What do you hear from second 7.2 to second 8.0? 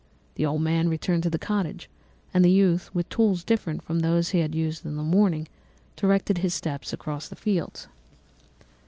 the fields.